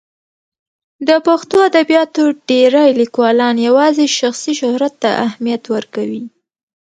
د 1.07 1.09
پښتو 1.27 1.55
ادبیاتو 1.69 2.23
ډېری 2.49 2.89
لیکوالان 3.01 3.55
یوازې 3.67 4.05
شخصي 4.19 4.53
شهرت 4.59 4.93
ته 5.03 5.09
اهمیت 5.27 5.63
ورکوي. 5.75 6.23